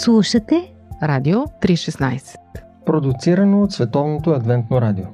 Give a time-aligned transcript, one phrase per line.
[0.00, 2.36] Слушате Радио 316
[2.86, 5.04] Продуцирано от Световното адвентно радио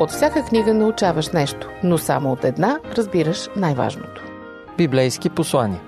[0.00, 4.24] От всяка книга научаваш нещо, но само от една разбираш най-важното.
[4.78, 5.80] Библейски послания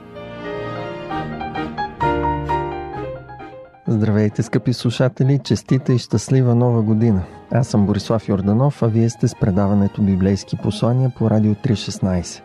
[3.88, 5.40] Здравейте, скъпи слушатели!
[5.44, 7.22] Честита и щастлива нова година!
[7.50, 12.42] Аз съм Борислав Йорданов, а вие сте с предаването Библейски послания по Радио 316.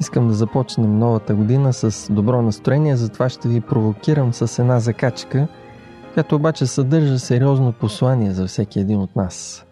[0.00, 5.48] Искам да започнем новата година с добро настроение, затова ще ви провокирам с една закачка,
[6.14, 9.66] която обаче съдържа сериозно послание за всеки един от нас.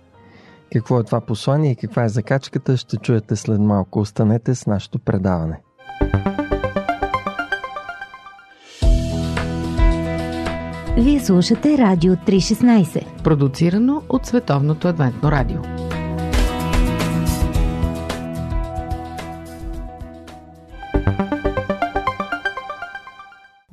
[0.72, 4.00] Какво е това послание и каква е закачката, ще чуете след малко.
[4.00, 5.60] Останете с нашето предаване.
[10.98, 15.60] Вие слушате Радио 316 Продуцирано от Световното адвентно радио.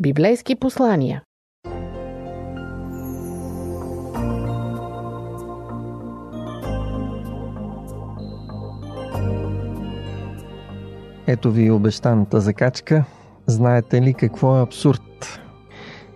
[0.06, 1.22] Библейски послания
[11.28, 13.06] Ето ви обещаната закачка.
[13.48, 15.42] Знаете ли какво е абсурд?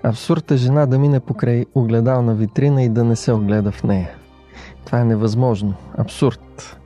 [0.04, 4.10] Абсурд е жена да мине покрай огледална витрина и да не се огледа в нея.
[4.86, 5.74] Това е невъзможно.
[5.98, 6.78] Абсурд.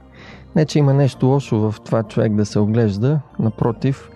[0.56, 4.10] Не, че има нещо лошо в това човек да се оглежда, напротив,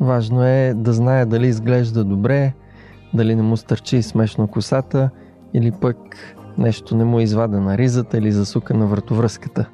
[0.00, 2.52] важно е да знае дали изглежда добре,
[3.14, 5.10] дали не му стърчи смешно косата
[5.54, 5.96] или пък
[6.58, 9.68] нещо не му извада на ризата или засука на вратовръзката.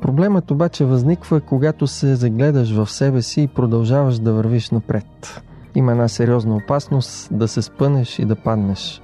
[0.00, 5.42] Проблемът обаче възниква, когато се загледаш в себе си и продължаваш да вървиш напред.
[5.74, 9.02] Има една сериозна опасност да се спънеш и да паднеш.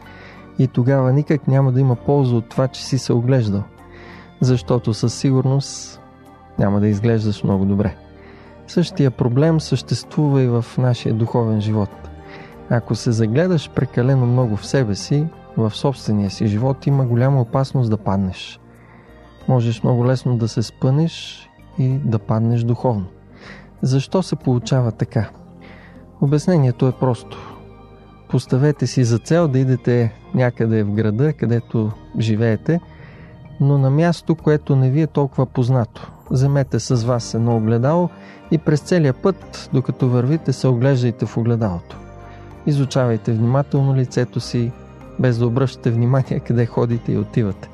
[0.58, 3.62] И тогава никак няма да има полза от това, че си се оглеждал.
[4.40, 6.00] Защото със сигурност
[6.58, 7.96] няма да изглеждаш много добре.
[8.66, 11.90] Същия проблем съществува и в нашия духовен живот.
[12.70, 17.90] Ако се загледаш прекалено много в себе си, в собствения си живот, има голяма опасност
[17.90, 18.60] да паднеш.
[19.48, 23.06] Можеш много лесно да се спънеш и да паднеш духовно.
[23.82, 25.30] Защо се получава така?
[26.20, 27.58] Обяснението е просто.
[28.28, 32.80] Поставете си за цел да идете някъде в града, където живеете,
[33.60, 36.12] но на място, което не ви е толкова познато.
[36.30, 38.08] Вземете с вас едно огледало
[38.52, 41.96] и през целия път, докато вървите, се оглеждайте в огледалото.
[42.66, 44.72] Изучавайте внимателно лицето си,
[45.18, 47.68] без да обръщате внимание къде ходите и отивате.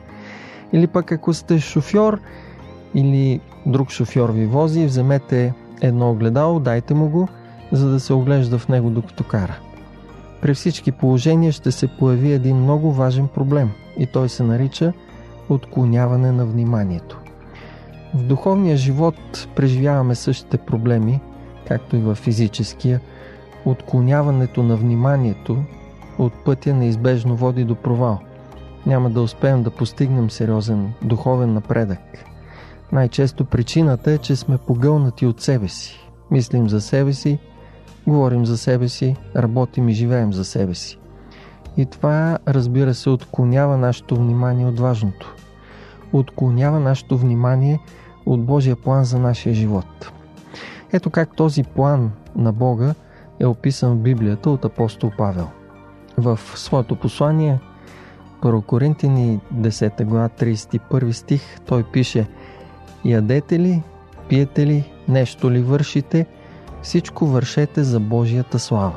[0.72, 2.21] Или пък ако сте шофьор
[2.94, 7.28] или друг шофьор ви вози, вземете едно огледало, дайте му го,
[7.72, 9.59] за да се оглежда в него докато кара.
[10.43, 14.93] При всички положения ще се появи един много важен проблем и той се нарича
[15.49, 17.21] отклоняване на вниманието.
[18.14, 21.20] В духовния живот преживяваме същите проблеми,
[21.66, 23.00] както и в физическия.
[23.64, 25.56] Отклоняването на вниманието
[26.18, 28.18] от пътя неизбежно води до провал.
[28.86, 31.98] Няма да успеем да постигнем сериозен духовен напредък.
[32.92, 36.08] Най-често причината е, че сме погълнати от себе си.
[36.30, 37.38] Мислим за себе си,
[38.06, 40.98] говорим за себе си, работим и живеем за себе си.
[41.76, 45.34] И това, разбира се, отклонява нашето внимание от важното.
[46.12, 47.80] Отклонява нашето внимание
[48.26, 50.12] от Божия план за нашия живот.
[50.92, 52.94] Ето как този план на Бога
[53.41, 55.48] е описан в Библията от апостол Павел.
[56.18, 57.60] В своето послание,
[58.42, 62.26] 1 Коринтини 10 глава 31 стих, той пише
[63.04, 63.82] Ядете ли,
[64.28, 66.26] пиете ли, нещо ли вършите,
[66.82, 68.97] всичко вършете за Божията слава.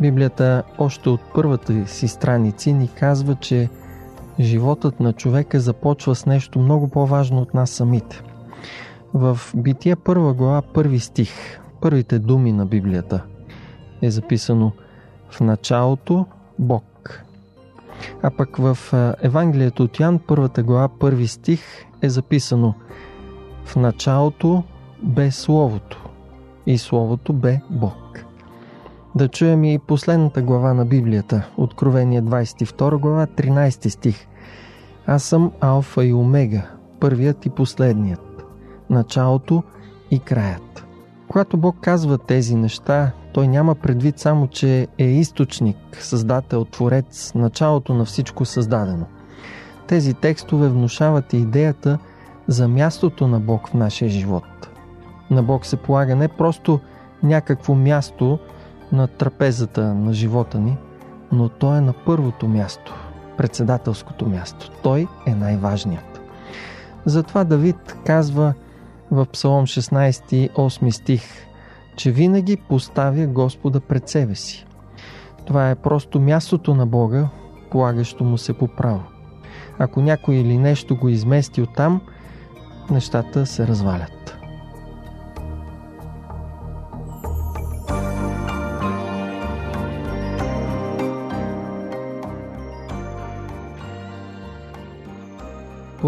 [0.00, 3.68] Библията още от първата си страници ни казва, че
[4.40, 8.22] животът на човека започва с нещо много по-важно от нас самите.
[9.14, 13.24] В Бития първа глава, първи стих, първите думи на Библията
[14.02, 14.72] е записано
[15.30, 16.26] в началото
[16.58, 17.24] Бог.
[18.22, 18.78] А пък в
[19.22, 21.60] Евангелието от Ян, първата глава, първи стих
[22.02, 22.74] е записано
[23.64, 24.62] в началото
[25.02, 26.08] бе Словото
[26.66, 28.24] и Словото бе Бог.
[29.14, 34.26] Да чуем и последната глава на Библията, Откровение 22 глава, 13 стих.
[35.10, 36.62] Аз съм Алфа и Омега,
[37.00, 38.44] първият и последният,
[38.90, 39.62] началото
[40.10, 40.86] и краят.
[41.28, 47.94] Когато Бог казва тези неща, Той няма предвид само, че е източник, създател, творец, началото
[47.94, 49.06] на всичко създадено.
[49.86, 51.98] Тези текстове внушават идеята
[52.46, 54.68] за мястото на Бог в нашия живот.
[55.30, 56.80] На Бог се полага не просто
[57.22, 58.38] някакво място
[58.92, 60.76] на трапезата на живота ни,
[61.32, 63.07] но Той е на първото място,
[63.38, 64.70] председателското място.
[64.82, 66.20] Той е най-важният.
[67.04, 68.54] Затова Давид казва
[69.10, 71.22] в Псалом 16, 8 стих,
[71.96, 74.66] че винаги поставя Господа пред себе си.
[75.46, 77.28] Това е просто мястото на Бога,
[77.70, 79.02] полагащо му се по право.
[79.78, 82.00] Ако някой или нещо го измести от там,
[82.90, 84.17] нещата се развалят.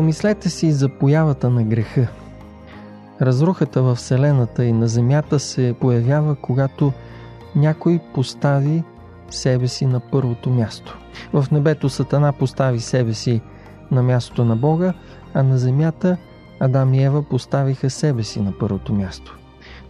[0.01, 2.09] Помислете си за появата на греха.
[3.21, 6.93] Разрухата в Вселената и на Земята се появява, когато
[7.57, 8.83] някой постави
[9.31, 10.99] себе си на първото място.
[11.33, 13.41] В небето Сатана постави себе си
[13.91, 14.95] на мястото на Бога,
[15.35, 16.17] а на земята
[16.61, 19.39] Адам и Ева поставиха себе си на първото място.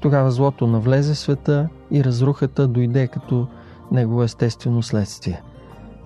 [0.01, 3.47] Тогава злото навлезе в света и разрухата дойде като
[3.93, 5.43] негово естествено следствие.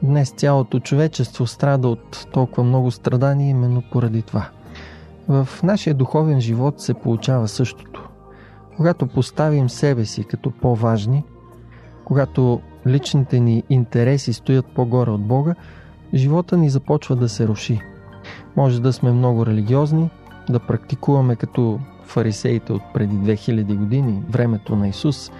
[0.05, 4.49] Днес цялото човечество страда от толкова много страдания именно поради това.
[5.29, 8.09] В нашия духовен живот се получава същото.
[8.77, 11.25] Когато поставим себе си като по-важни,
[12.05, 15.55] когато личните ни интереси стоят по-горе от Бога,
[16.15, 17.81] живота ни започва да се руши.
[18.56, 20.11] Може да сме много религиозни,
[20.49, 25.31] да практикуваме като фарисеите от преди 2000 години, времето на Исус,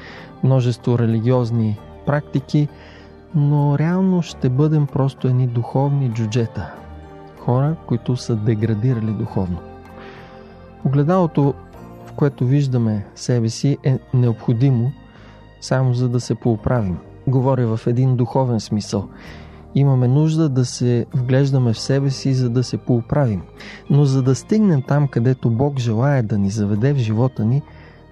[0.45, 2.69] множество религиозни практики,
[3.35, 6.73] но реално ще бъдем просто едни духовни джуджета.
[7.39, 9.59] Хора, които са деградирали духовно.
[10.85, 11.55] Огледалото,
[12.07, 14.93] в което виждаме себе си, е необходимо
[15.61, 16.99] само за да се поуправим.
[17.27, 19.09] Говоря в един духовен смисъл.
[19.75, 23.43] Имаме нужда да се вглеждаме в себе си, за да се поуправим.
[23.91, 27.63] Но за да стигнем там, където Бог желая да ни заведе в живота ни,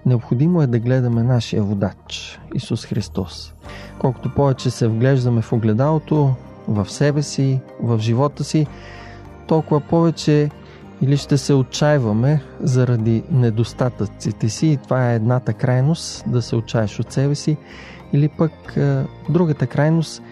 [0.05, 3.53] необходимо е да гледаме нашия водач– Исус Христос.
[3.99, 6.33] Колкото повече се вглеждаме в огледалото,
[6.67, 8.67] в себе си, в живота си,
[9.47, 10.49] толкова повече
[11.01, 16.99] или ще се отчаиваме заради недостатъците си и това е едната крайност да се отчаеш
[16.99, 17.57] от себе си
[18.13, 20.23] или пък е, другата крайност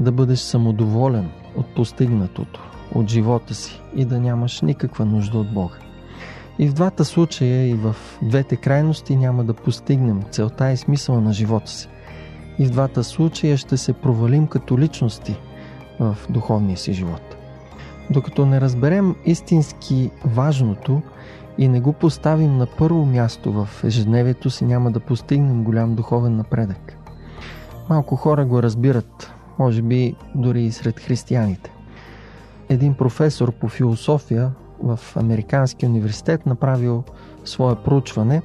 [0.00, 2.60] да бъдеш самодоволен от постигнатото,
[2.94, 5.76] от живота си и да нямаш никаква нужда от Бога.
[6.60, 11.32] И в двата случая и в двете крайности няма да постигнем целта и смисъла на
[11.32, 11.88] живота си.
[12.58, 15.36] И в двата случая ще се провалим като личности
[16.00, 17.36] в духовния си живот.
[18.10, 21.02] Докато не разберем истински важното
[21.58, 26.36] и не го поставим на първо място в ежедневието си, няма да постигнем голям духовен
[26.36, 26.96] напредък.
[27.88, 31.72] Малко хора го разбират, може би дори и сред християните.
[32.68, 34.50] Един професор по философия
[34.82, 37.04] в Американския университет направил
[37.44, 38.42] свое проучване,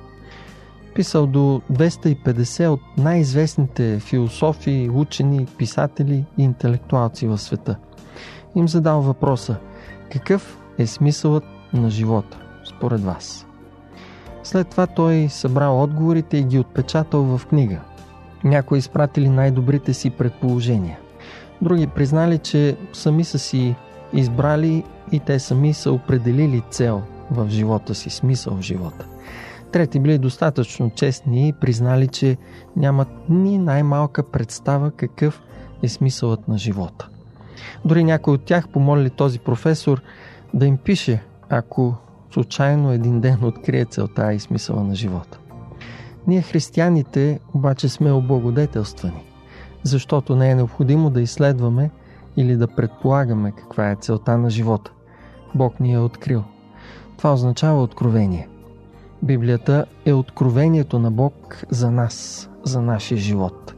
[0.96, 7.76] писал до 250 от най-известните философи, учени, писатели и интелектуалци в света.
[8.56, 9.56] Им задал въпроса
[10.12, 11.44] какъв е смисълът
[11.74, 13.48] на живота според вас?
[14.44, 17.80] След това той събрал отговорите и ги отпечатал в книга.
[18.44, 21.00] Някои изпратили най-добрите си предположения.
[21.62, 23.76] Други признали, че сами са си
[24.14, 29.06] избрали и те сами са определили цел в живота си, смисъл в живота.
[29.72, 32.38] Трети били достатъчно честни и признали, че
[32.76, 35.42] нямат ни най-малка представа какъв
[35.84, 37.10] е смисълът на живота.
[37.86, 40.02] Дори някой от тях помолили този професор
[40.54, 41.96] да им пише, ако
[42.32, 45.40] случайно един ден открие целта и смисъла на живота.
[46.28, 49.24] Ние християните обаче сме облагодетелствани,
[49.84, 51.90] защото не е необходимо да изследваме
[52.38, 54.92] или да предполагаме каква е целта на живота.
[55.56, 56.44] Бог ни е открил.
[57.18, 58.50] Това означава откровение.
[59.24, 63.74] Библията е откровението на Бог за нас, за нашия живот.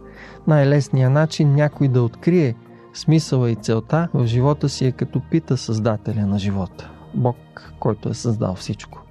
[0.47, 2.55] Най-лесният начин някой да открие
[2.93, 6.89] смисъла и целта в живота си е като пита Създателя на живота.
[7.13, 7.37] Бог,
[7.79, 9.01] който е създал всичко.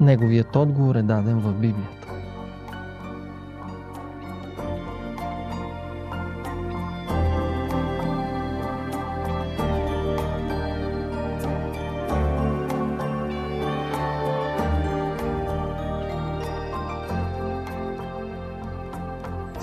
[0.00, 2.01] Неговият отговор е даден в Библията.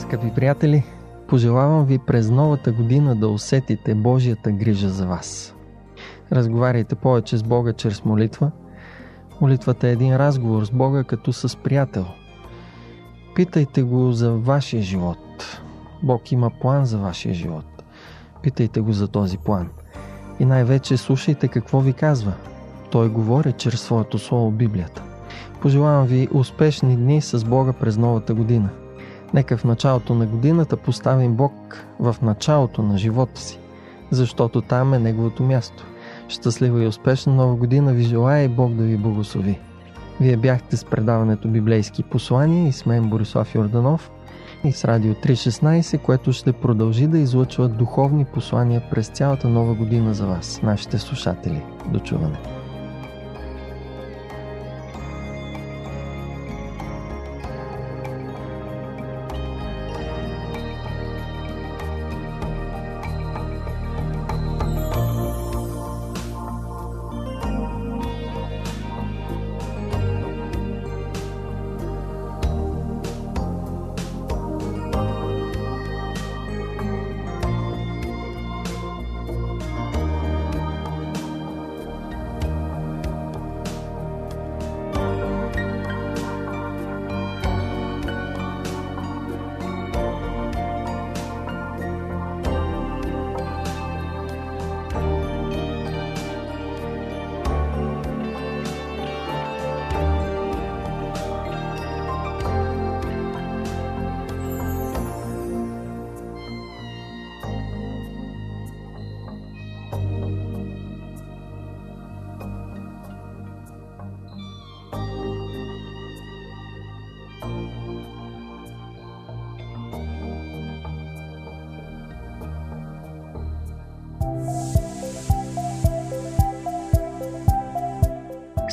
[0.10, 0.84] Скъпи приятели,
[1.28, 5.56] пожелавам ви през новата година да усетите Божията грижа за вас.
[6.32, 8.52] Разговаряйте повече с Бога чрез молитва.
[9.42, 12.06] Молитвата е един разговор с Бога като с приятел.
[13.36, 15.62] Питайте го за вашия живот.
[16.04, 17.84] Бог има план за вашия живот.
[18.44, 19.70] Питайте го за този план.
[20.40, 22.34] И най-вече слушайте какво ви казва.
[22.92, 25.04] Той говори чрез своето слово Библията.
[25.62, 28.70] Пожелавам ви успешни дни с Бога през новата година.
[29.34, 33.60] Нека в началото на годината поставим Бог в началото на живота си,
[34.12, 35.86] защото там е Неговото място.
[36.28, 39.60] Щастлива и успешна нова година ви желая и Бог да ви благослови.
[40.22, 44.12] Вие бяхте с предаването Библейски послания и с мен Борислав Йорданов
[44.64, 50.14] и с Радио 316, което ще продължи да излъчва духовни послания през цялата нова година
[50.14, 51.62] за вас, нашите слушатели.
[51.88, 52.00] До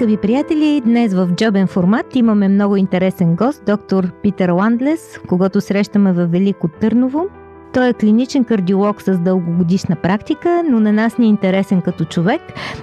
[0.00, 6.12] Скъпи приятели, днес в джобен формат имаме много интересен гост, доктор Питър Ландлес, когато срещаме
[6.12, 7.28] в Велико Търново.
[7.72, 12.40] Той е клиничен кардиолог с дългогодишна практика, но на нас ни е интересен като човек.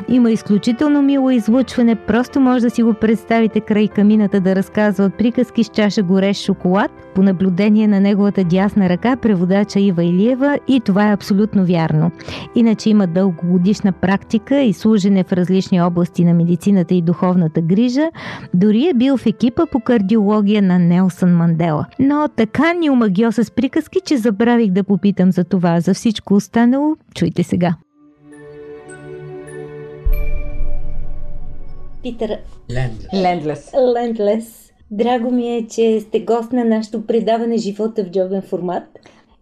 [0.08, 5.64] Има изключително мило излъчване, просто може да си го представите край камината да разказва приказки
[5.64, 11.10] с чаша горещ шоколад, по наблюдение на неговата дясна ръка, преводача Ива Илиева и това
[11.10, 12.12] е абсолютно вярно.
[12.56, 18.10] Иначе има дългогодишна практика и служене в различни области на медицината и духовната грижа,
[18.54, 21.86] дори е бил в екипа по кардиология на Нелсън Мандела.
[22.00, 25.80] Но така ни омагиоса с приказки, че забравих да попитам за това.
[25.80, 27.76] За всичко останало, чуйте сега.
[32.04, 32.38] Питър
[33.14, 33.72] Лендлес.
[33.96, 38.84] Лендлес, драго ми е, че сте гост на нашето предаване Живота в джобен формат.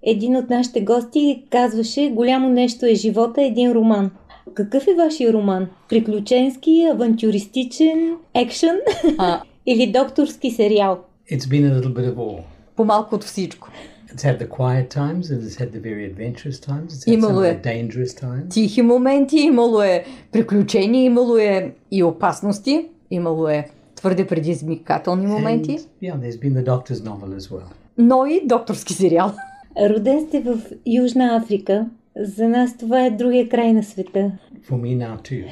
[0.04, 4.12] Един от нашите гости казваше Голямо нещо е живота, един роман.
[4.54, 5.68] Какъв е вашия роман?
[5.90, 8.76] Приключенски, авантюристичен, екшен
[9.18, 11.00] А, или докторски сериал?
[11.32, 12.40] It's been a little bit of all.
[12.76, 13.70] по-малко от всичко.
[14.16, 16.88] It's had the quiet times and it's had the very adventurous times.
[16.94, 17.62] It's had some Имало of е.
[17.62, 18.50] the dangerous times.
[18.50, 25.86] Тихи моменти, имало е приключения, имало е и опасности, имало е твърде предизвикателни моменти, And,
[26.02, 27.64] yeah, there's been the Doctor's novel as well.
[27.98, 29.32] но и докторски сериал.
[29.82, 31.86] Роден сте в Южна Африка.
[32.20, 34.32] За нас това е другия край на света.
[34.70, 35.46] For me now too.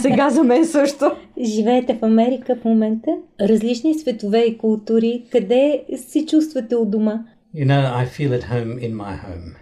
[0.00, 1.10] Сега за мен също.
[1.42, 3.10] Живеете в Америка в момента.
[3.40, 5.22] Различни светове и култури.
[5.32, 7.24] Къде се чувствате у дома?
[7.55, 9.55] You know, I feel at home in my home.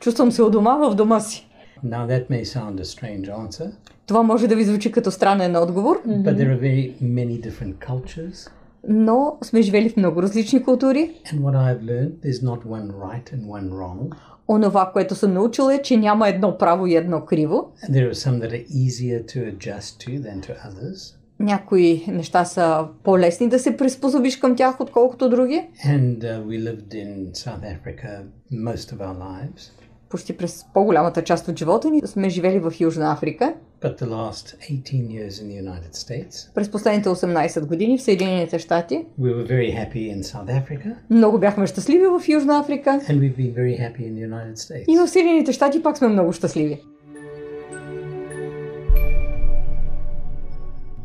[0.00, 1.46] Чувствам се у дома в дома си.
[1.84, 3.70] Now that may sound a strange answer,
[4.06, 8.50] Това може да ви звучи като странен отговор, but there are very many different cultures.
[8.88, 11.10] но сме живели в много различни култури.
[11.32, 14.14] And what I've learned, there's not one right and one wrong.
[14.48, 17.72] Онова, което съм научила е, че няма едно право и едно криво.
[17.88, 21.16] And there are some that are easier to adjust to than to others.
[21.39, 25.67] Някои неща са по-лесни да се приспособиш към тях, отколкото други.
[25.87, 28.07] And uh, we lived in South Africa
[28.53, 29.71] most of our lives.
[30.09, 33.53] Почти през по-голямата част от живота ни сме живели в Южна Африка.
[33.81, 38.59] But the last 18 years in the United States, През последните 18 години в Съединените
[38.59, 39.05] щати.
[39.19, 43.01] we were very happy in South Africa, Много бяхме щастливи в Южна Африка.
[43.09, 44.85] and we've been very happy in the United States.
[44.87, 46.81] И в Съединените щати пак сме много щастливи.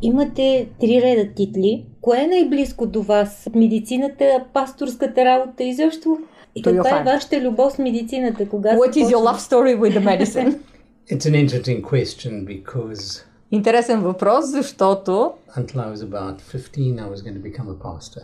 [0.01, 1.85] Имате три реда титли.
[2.01, 3.49] Кое е най-близко до вас?
[3.55, 6.17] Медицината, пасторската работа и защо?
[6.55, 8.49] И your каква е вашата любов с медицината?
[8.49, 10.55] Кога What is your love story with the medicine?
[11.09, 17.21] It's an interesting question because Интересен въпрос, защото until I was about 15, I was
[17.21, 18.21] going to become a pastor.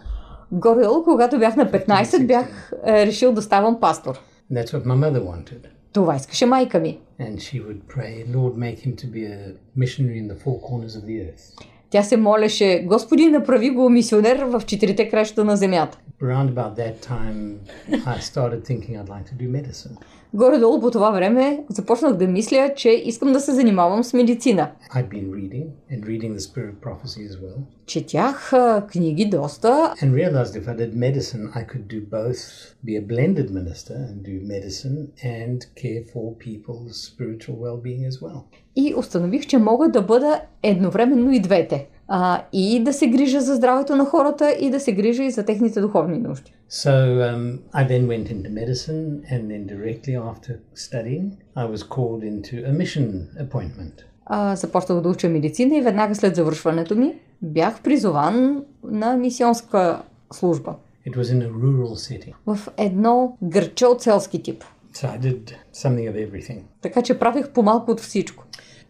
[0.52, 4.20] горе когато бях на 15, бях е, решил да ставам пастор.
[4.52, 5.77] And that's what my mother wanted.
[5.98, 6.98] Това искаше майка ми.
[7.20, 9.38] And she would pray, Lord, make him to be a
[9.78, 11.66] missionary in the four corners of the earth.
[11.90, 15.98] Тя се молеше, Господи, направи го мисионер в четирите краща на земята.
[16.23, 17.61] around about that time,
[18.07, 19.97] I started thinking I'd like to do medicine.
[20.35, 24.71] Горе-долу по това време започнах да мисля, че искам да се занимавам с медицина.
[24.95, 29.69] I'd been reading and reading the Spirit Prophecy as well, Четях а, книги доста
[30.03, 32.41] and realized if I did medicine, I could do both
[32.85, 38.23] be a blended minister and do medicine and care for people's spiritual well being as
[38.23, 38.41] well.
[38.77, 41.87] и установих, че мога да бъда едновременно и двете.
[42.08, 45.46] А, и да се грижа за здравето на хората, и да се грижа и за
[45.46, 46.54] техните духовни нужди.
[46.72, 52.22] So um, I then went into medicine, and then directly after studying, I was called
[52.24, 53.08] into a mission
[53.40, 54.04] appointment.
[54.26, 60.02] А, започнах да уча медицина и веднага след завършването ми бях призован на мисионска
[60.34, 60.76] служба
[61.08, 62.34] It was in a rural setting.
[62.46, 64.64] в едно гърче от селски тип.
[64.94, 66.60] So I did something of everything.
[66.82, 68.44] Така че правих по-малко от всичко.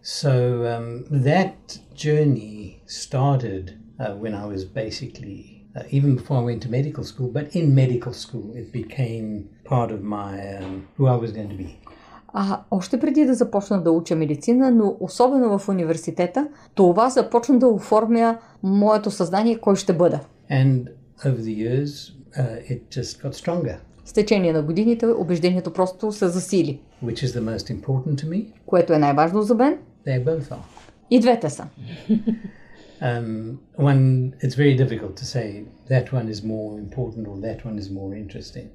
[0.08, 0.34] So
[0.74, 3.64] um, that journey started
[4.00, 7.76] uh, when I was basically, uh, even before I went to medical school, but in
[7.76, 11.76] medical school, it became part of my um, who I was going to be.
[12.34, 17.68] А още преди да започна да уча медицина, но особено в университета, това започна да
[17.68, 20.20] оформя моето съзнание кой ще бъда.
[20.52, 20.88] And
[21.26, 26.28] over the years, uh, it just got stronger, С течение на годините убеждението просто се
[26.28, 26.82] засили.
[27.04, 28.46] which is the most important to me.
[28.66, 29.78] Което е най-важно за мен.
[30.08, 30.64] They both are.
[31.12, 31.68] И двете са.
[33.02, 35.48] Um, one, it's very difficult to say
[35.90, 38.66] that one is more important or that one is more interesting.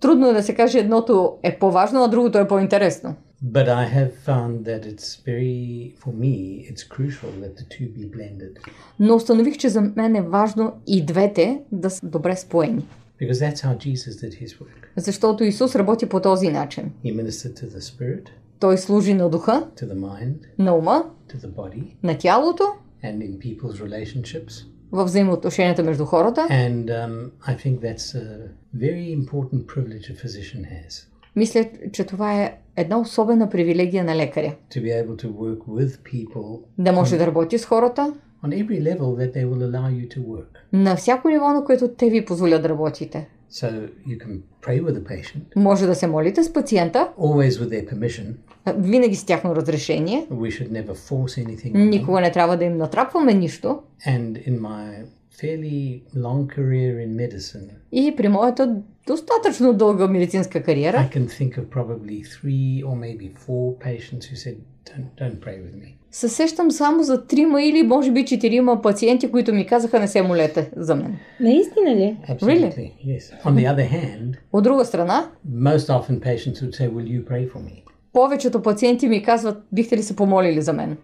[0.00, 3.14] Трудно е да се каже едното е по-важно, а другото е по-интересно.
[3.44, 6.34] But I have found that it's very, for me,
[6.70, 8.58] it's crucial that the two be blended
[8.98, 12.84] Но установих, че за мен е важно и двете да са добре споени.
[13.20, 14.86] because that's how Jesus did his work.
[14.96, 16.90] Защото Исус работи по този начин.
[17.04, 18.24] He ministered to the spirit,
[18.60, 22.64] Той служи на духа, to the mind, на ума, to the body, на тялото,
[23.04, 24.66] and in people's relationships.
[24.92, 26.40] в взаимоотношенията между хората.
[26.50, 28.38] And um, I think that's a
[28.76, 34.54] very important privilege a physician has Мисля, че това е една особена привилегия на лекаря.
[34.74, 38.12] to be able to work with people Да може да работи с хората
[38.44, 40.48] on every level that they will allow you to work.
[40.72, 43.28] на всяко ниво, на което те ви позволят да работите.
[43.49, 43.67] So
[44.07, 47.93] you can pray with a patient, Може да се молите с пациента, always with their
[47.93, 48.33] permission.
[48.65, 50.27] а, винаги с тяхно разрешение.
[50.31, 51.89] We should never force anything on them.
[51.89, 53.79] Никога не трябва да им натрапваме нищо.
[54.07, 55.03] And in my
[55.41, 58.75] fairly long career in medicine, И при моята
[59.07, 64.35] достатъчно дълга медицинска кариера, I can think of probably three or maybe four patients who
[64.35, 68.82] said, "Don't don't pray with me." Се сещам само за трима или може би четирима
[68.82, 71.16] пациенти, които ми казаха не се молете за мен.
[71.40, 72.16] Наистина ли?
[72.28, 73.44] Absolutely, yes.
[73.44, 77.52] On the other hand, От друга страна, most often patients would say, "Will you pray
[77.52, 80.96] for me?" повечето пациенти ми казват, бихте ли се помолили за мен?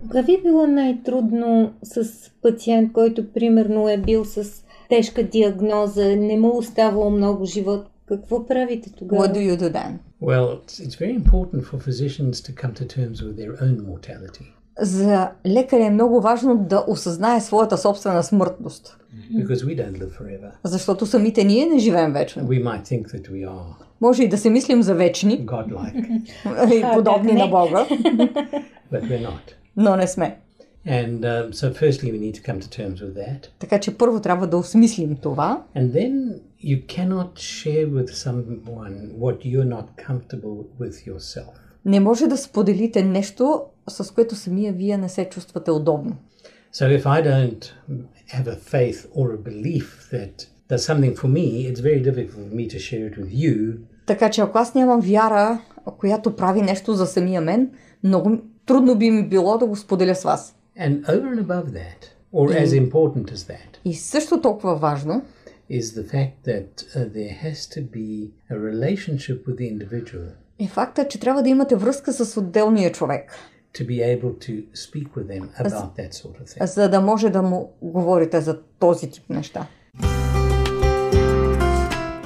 [0.00, 2.10] Кога ви е било най-трудно с
[2.42, 7.86] пациент, който примерно е бил с тежка диагноза, не му оставало много живот?
[8.08, 9.22] Какво правите тогава?
[9.22, 9.98] What do you do then?
[10.22, 14.52] Well, it's, it's very important for physicians to come to terms with their own mortality
[14.80, 18.98] За лекаря е много важно да осъзнае своята собствена смъртност.
[19.34, 20.50] because we don't live forever.
[20.64, 22.42] Защото самите ние не живеем вечно.
[22.42, 26.22] We might think that we are Може и да се мислим за вечни godlike,
[26.74, 27.86] и подобни на Бога,
[28.92, 29.54] but we're not.
[29.76, 30.38] но не сме.
[30.88, 33.48] And um, so, firstly, we need to come to terms with that.
[33.58, 35.62] Така че първо трябва да осмислим това.
[35.76, 41.54] And then you cannot share with someone what you're not comfortable with yourself.
[41.84, 46.16] Не може да споделите нещо, с което самия вие не се чувствате удобно.
[46.74, 47.72] So if I don't
[48.34, 52.54] have a faith or a belief that does something for me, it's very difficult for
[52.60, 53.76] me to share it with you.
[54.06, 55.60] Така че ако аз нямам вяра,
[55.98, 57.70] която прави нещо за самия мен,
[58.02, 60.56] много трудно би ми било да го споделя с вас.
[60.80, 62.00] And over and above that,
[62.34, 65.22] or as important as that, И също толкова важно
[65.68, 70.68] is the fact that uh, there has to be a relationship with the individual е
[70.68, 73.32] факта, че трябва да имате връзка с отделния човек,
[73.74, 76.64] to be able to speak with them about that sort of thing.
[76.64, 79.66] за да може да му говорите за този тип неща.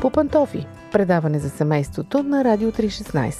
[0.00, 0.66] По пантофи.
[0.92, 3.34] Предаване за семейството на Радио 316.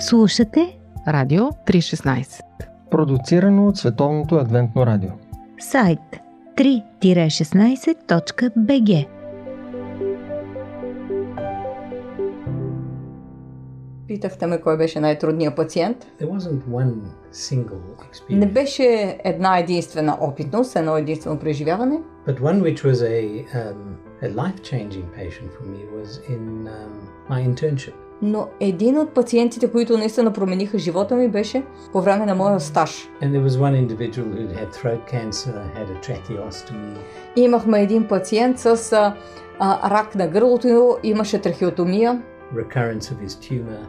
[0.00, 2.42] Слушате Радио 316.
[2.90, 5.10] Продуцирано от Световното адвентно радио.
[5.58, 6.00] сайт
[6.56, 9.06] 3-16.bg
[14.08, 16.06] Питахте ме кой беше най-трудният пациент.
[16.20, 16.94] There wasn't one
[17.32, 17.80] single
[18.30, 24.28] Не беше една единствена опитност, едно единствено преживяване, but one which was a, um, a
[24.42, 26.92] life changing patient for me was in um,
[27.30, 27.94] my internship.
[28.22, 33.08] Но един от пациентите, които наистина промениха живота ми, беше по време на моя стаж.
[35.12, 35.52] Cancer,
[37.36, 39.14] И имахме един пациент с а,
[39.58, 42.22] а, рак на гърлото, имаше трахеотомия,
[42.54, 43.86] recurrence of his tumor,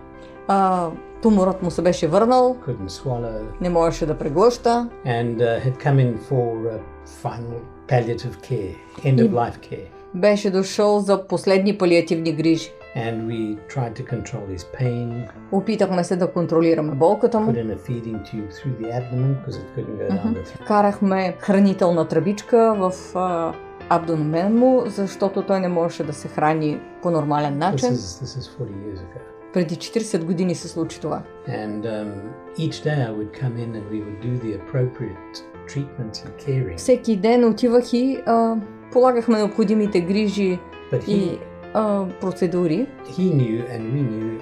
[0.48, 0.90] а,
[1.22, 6.00] туморът му се беше върнал, couldn't swallow, не можеше да преглъща and uh, had come
[6.00, 6.80] in for uh,
[7.24, 7.60] final
[7.90, 9.88] palliative care, end of life care.
[10.16, 12.72] беше дошъл за последни палиативни грижи.
[13.06, 13.40] And we
[13.74, 17.52] tried to control his pain, Опитахме се да контролираме болката му.
[17.52, 20.68] put in a feeding tube through the abdomen because it couldn't go down the throat.
[20.68, 23.54] Карахме хранителна тръбичка в а,
[23.90, 27.90] абдомен му, защото той не можеше да се храни по нормален This начин.
[27.90, 29.20] is, this is 40 years ago.
[29.54, 31.22] Преди 40 години се случи това.
[31.50, 32.12] And um,
[32.58, 36.78] each day I would come in and we would do the appropriate treatments and caring.
[36.78, 38.56] Всеки ден отивах и а,
[38.92, 40.60] полагахме необходимите грижи
[40.92, 41.40] But he, и
[41.78, 42.88] а, процедури.
[43.18, 44.40] he knew and we knew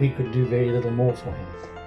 [0.00, 1.46] we could do very little more for him.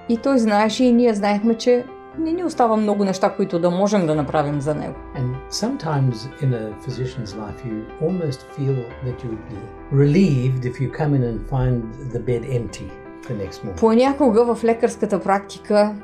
[0.10, 1.86] И той знаеше и ние знаехме, че
[2.20, 4.96] не ни остава много неща, които да можем да направим за него.
[5.18, 9.60] And sometimes in a physician's life, you almost feel that you would be
[9.94, 11.78] relieved if you come in and find
[12.14, 12.88] the bed empty
[13.28, 13.80] the next morning.
[13.80, 15.96] Понякога в лекарската практика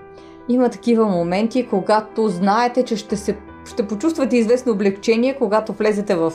[0.50, 6.34] има такива моменти, когато знаете, че ще, се, ще почувствате известно облегчение, когато влезете в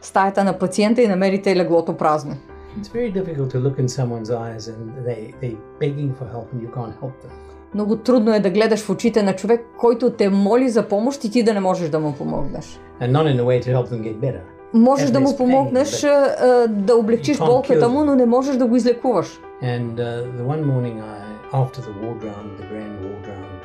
[0.00, 2.36] стаята на пациента и намерите леглото празно.
[2.78, 6.60] It's very difficult to look in someone's eyes and they, they begging for help and
[6.62, 7.32] you can't help them.
[7.74, 11.30] Много трудно е да гледаш в очите на човек, който те моли за помощ и
[11.30, 12.80] ти да не можеш да му помогнеш.
[13.00, 14.40] And not in a way to help them get better.
[14.74, 19.40] Можеш да му помогнеш а, да облегчиш болката му, но не можеш да го излекуваш.
[19.62, 23.58] And uh, the one morning, I after the ward round, the grand ward round,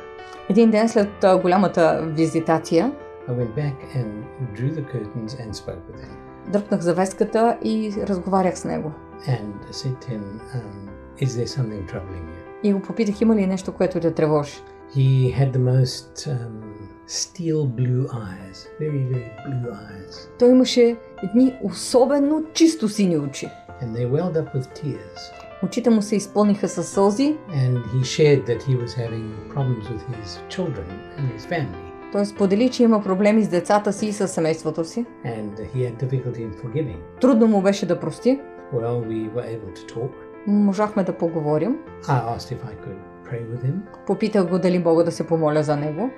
[0.48, 1.08] Един ден след
[1.42, 2.92] голямата визитация,
[3.27, 4.09] I went back and
[4.55, 6.17] drew the curtains and spoke with him.
[6.51, 8.91] дръпнах завеската и разговарях с него.
[9.27, 10.23] And I said to him,
[10.55, 10.89] um,
[11.25, 14.53] "Is there something troubling you?" И го попитах, има ли нещо, което те тревожи.
[14.95, 16.61] He had the most um,
[17.07, 23.47] steel blue eyes, very very blue eyes, Той имаше едни особено чисто сини очи.
[23.81, 25.19] and they welled up with tears.
[25.63, 27.35] Очите му се изпълниха със сълзи.
[27.49, 31.82] And he shared that he was having problems with his children and his family,
[32.14, 35.06] Той сподели, че има проблеми с децата си и с семейството си.
[35.24, 36.96] and he had difficulty in forgiving.
[37.20, 38.40] Трудно му беше да прости.
[38.74, 40.08] Well, we.
[40.46, 41.76] Можахме да поговорим.
[42.02, 43.74] I asked if I could pray with him.
[44.06, 46.10] Попитах го дали мога да се помоля за него.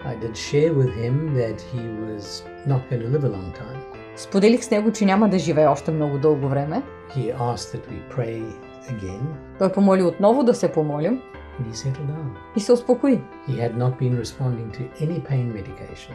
[4.17, 6.83] Споделих с него, че няма да живее още много дълго време.
[7.17, 8.43] He asked that we pray
[8.91, 9.21] again,
[9.59, 11.23] Той помоли отново да се помолим
[11.59, 12.37] and he settled down.
[12.57, 13.21] и се успокои.
[13.49, 16.13] He had not been responding to any pain medication.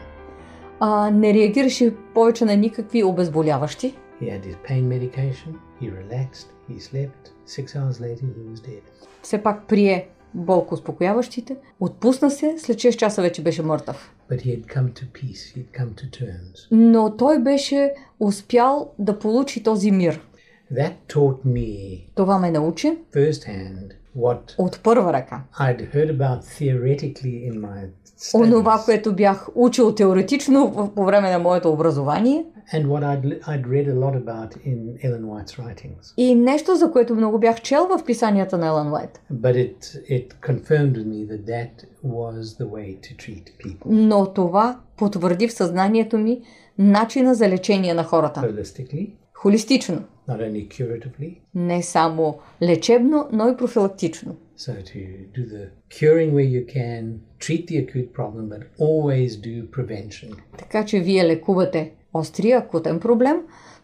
[0.80, 3.94] А, не реагираше повече на никакви обезболяващи.
[4.22, 7.32] He had his pain medication, he relaxed, he slept.
[7.46, 8.82] Six hours later, he was dead.
[9.22, 11.56] Все пак прие болко успокояващите.
[11.80, 14.14] Отпусна се, след 6 часа вече беше мъртъв.
[14.30, 16.68] But he had come to peace, he had come to terms.
[16.70, 20.20] Но той беше успял да получи този мир.
[20.72, 25.42] That taught me Това ме научи firsthand what от първа ръка.
[25.60, 27.88] I'd heard about theoretically in my
[28.34, 32.44] Онова, studies което бях учил теоретично по време на моето образование
[32.74, 36.14] and what I'd, I'd read a lot about in Ellen White's writings.
[36.16, 39.20] и нещо, за което много бях чел в писанията на Елън Уайт.
[39.32, 39.78] But it,
[40.10, 45.48] it confirmed with me that that was the way to treat people Но това потвърди
[45.48, 46.40] в съзнанието ми
[46.78, 48.40] начина за лечение на хората.
[48.40, 50.02] holistically, Холистично.
[50.28, 51.40] Not only curatively.
[51.54, 54.36] Не само лечебно, но и профилактично.
[54.56, 59.70] So to do the curing where you can, treat the acute problem, but always do
[59.70, 60.36] prevention.
[60.58, 63.36] Така че вие лекувате острия акутен проблем,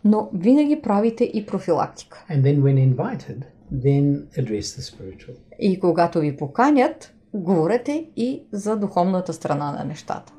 [0.04, 2.24] но винаги правите и профилактика.
[2.30, 5.34] And then when invited, then address the spiritual.
[5.58, 10.32] И когато ви поканят, говорете и за духовната страна на нещата.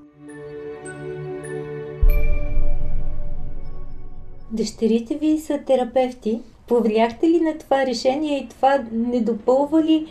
[4.51, 6.41] Дъщерите ви са терапевти.
[6.67, 10.07] Повлияхте ли на това решение и това не допълва ли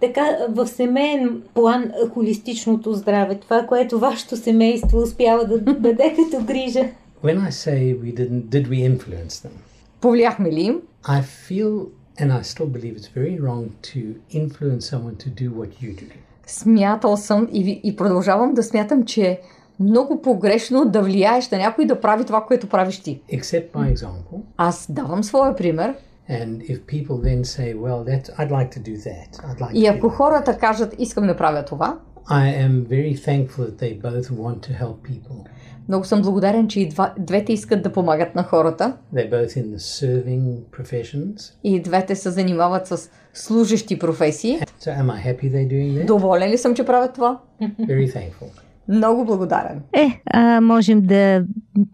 [0.00, 3.34] така в семейен план холистичното здраве?
[3.34, 6.88] Това, което вашето семейство успява да даде като грижа?
[7.24, 9.52] When I say we didn't, did we influence them?
[10.00, 10.80] Повлияхме ли им?
[11.04, 11.86] I feel,
[12.18, 14.00] and I still believe it's very wrong to
[14.40, 16.06] influence someone to do what you do.
[16.46, 19.40] Смятал съм и, и продължавам да смятам, че
[19.80, 23.22] много погрешно да влияеш на някой да прави това, което правиш ти.
[23.32, 24.40] Except by example.
[24.56, 25.94] Аз давам своя пример
[26.30, 29.86] And if people then say, well, that I'd like to do that, I'd like и
[29.86, 31.98] ако хората кажат искам да правя това,
[32.30, 35.46] I am very thankful that they both want to help people.
[35.88, 38.96] Много съм благодарен, че и два, двете искат да помагат на хората.
[39.14, 41.52] They're both in the serving professions.
[41.64, 44.60] И двете се занимават с служещи професии.
[44.80, 46.06] So am I happy they're doing that?
[46.06, 47.40] Доволен ли съм, че правят това?
[47.62, 48.69] Very thankful.
[48.90, 49.82] Много благодарен.
[49.92, 51.44] Е, а, можем да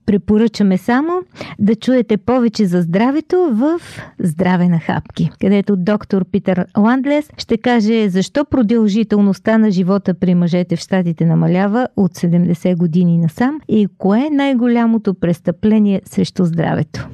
[0.07, 1.13] препоръчаме само
[1.59, 3.81] да чуете повече за здравето в
[4.21, 10.77] Здраве на хапки, където доктор Питър Ландлес ще каже защо продължителността на живота при мъжете
[10.77, 17.09] в щатите намалява от 70 години насам и кое е най-голямото престъпление срещу здравето.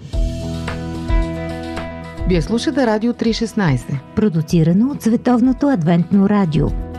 [2.29, 3.99] Вие слушате Радио 316.
[4.17, 6.92] Продуцирано от Световното адвентно радио.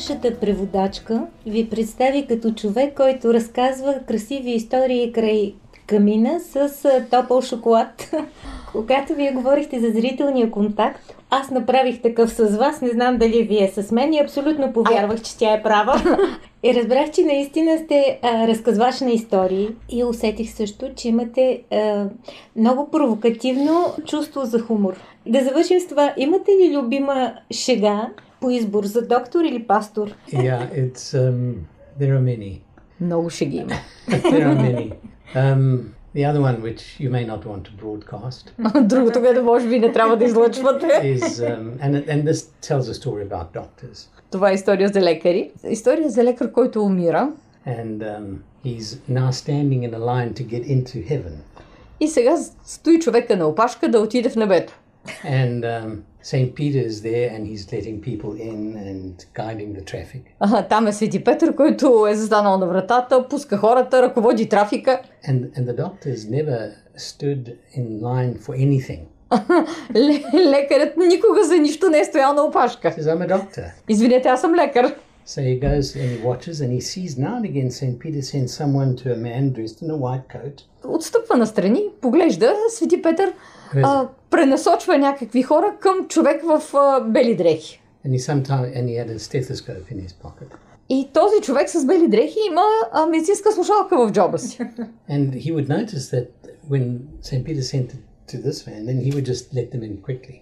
[0.00, 5.54] Вашата преводачка ви представи като човек, който разказва красиви истории край
[5.86, 6.70] камина с
[7.10, 8.10] топъл шоколад.
[8.72, 13.68] Когато вие говорихте за зрителния контакт, аз направих такъв с вас, не знам дали вие
[13.68, 16.02] с мен и абсолютно повярвах, че тя е права.
[16.62, 22.04] И разбрах, че наистина сте а, разказвач на истории и усетих също, че имате а,
[22.56, 24.94] много провокативно чувство за хумор.
[25.26, 26.14] Да завършим с това.
[26.16, 28.08] Имате ли любима шега
[28.40, 30.14] по избор за доктор или пастор?
[30.28, 31.54] Yeah, it's um,
[32.00, 32.60] there are many.
[33.00, 33.72] Много ще ги има.
[34.08, 34.92] there are many.
[35.34, 35.80] Um,
[36.14, 38.50] the other one, which you may not want to broadcast,
[38.82, 40.86] Другото, което може би не трябва да излъчвате.
[40.86, 44.08] is um, and and this tells a story about doctors.
[44.30, 45.50] Това е история за лекари.
[45.70, 47.28] История за лекар, който умира.
[47.68, 51.32] And um, he's now standing in a line to get into heaven.
[52.00, 54.72] И сега стои човека на опашка да отиде в небето.
[55.24, 56.54] And um, St.
[56.54, 60.22] Peter is there and he's letting people in and guiding the traffic.
[60.40, 65.00] Ага, там е Свети Петър, който е застанал на вратата, пуска хората, ръководи трафика.
[65.28, 69.00] And, and the doctors never stood in line for anything.
[70.34, 72.88] Лекарят никога за нищо не е стоял на опашка.
[72.88, 73.72] Says, I'm a doctor.
[73.88, 74.94] Извинете, аз съм лекар.
[75.26, 77.96] So he goes and he watches and he sees now and again St.
[78.02, 80.62] Peter sends someone to a man dressed in a white coat.
[80.84, 83.32] Отстъпва настрани, поглежда, Свети Петър
[83.76, 87.82] а, пренасочва някакви хора към човек в а, бели дрехи.
[88.06, 90.54] And he sometime and he had a stethoscope in his pocket.
[90.88, 94.58] И този човек с бели дрехи има а, медицинска слушалка в джоба си.
[95.10, 96.26] And he would notice that
[96.70, 97.44] when St.
[97.44, 100.40] Peter sent it to this man, then he would just let them in quickly.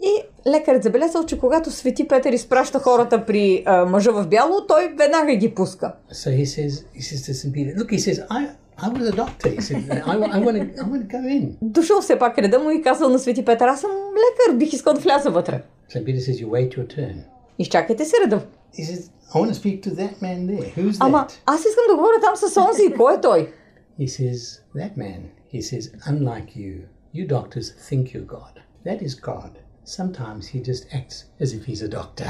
[0.00, 4.94] И лекарът забелязал, че когато Свети Петър изпраща хората при а, мъжа в бяло, той
[4.98, 5.92] веднага ги пуска.
[6.12, 7.52] So he says, he says to St.
[7.52, 9.49] Peter, look, he says, I, I was a doctor.
[9.49, 11.57] He said, I, I want to, I want to go in.
[11.61, 14.93] Дошъл все пак реда му и казал на Свети Петър, аз съм лекар, бих искал
[14.93, 15.63] да вляза вътре.
[15.89, 16.03] St.
[16.05, 17.15] Peter says, you wait your turn.
[17.59, 18.41] Изчакайте се реда.
[18.77, 20.73] He says, I want to speak to that man there.
[20.77, 21.33] Who's Ама that?
[21.45, 22.93] аз искам да говоря там с онзи.
[22.97, 23.53] Кой е той?
[23.99, 25.21] He says, that man.
[25.53, 26.73] He says, unlike you,
[27.13, 28.55] you doctors think you're God.
[28.85, 29.51] That is God.
[29.85, 32.29] Sometimes he just acts as if he's a doctor.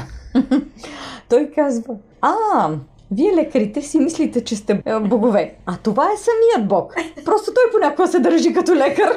[1.28, 2.76] Той казва, а,
[3.11, 5.55] вие лекарите си мислите, че сте е, богове.
[5.65, 6.93] А това е самият бог.
[7.25, 9.09] Просто той понякога се държи като лекар.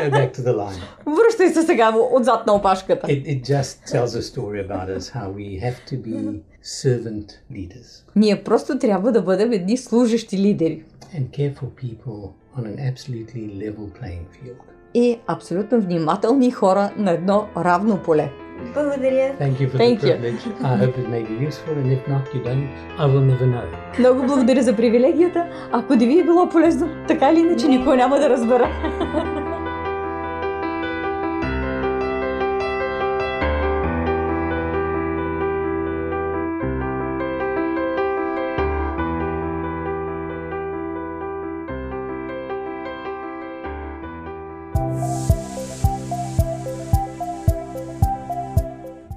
[0.00, 0.80] Back to the line.
[1.06, 3.06] Връщай се сега отзад на опашката.
[3.06, 8.04] It, it just tells a story about us how we have to be servant leaders
[8.16, 10.82] Ние просто трябва да бъдем едни служещи лидери.
[11.18, 14.56] and care for people on an absolutely level playing field.
[14.94, 18.30] И абсолютно внимателни хора на едно равно поле.
[18.74, 19.34] Благодаря.
[19.38, 20.16] Thank you for Thank the you.
[20.16, 20.42] privilege.
[20.62, 22.68] I hope it may be useful, and if not, you don't,
[22.98, 23.64] I will never know.
[23.98, 25.46] Много благодаря за привилегията.
[25.72, 28.70] Ако не ви е било полезно, така или иначе никой няма да разбера.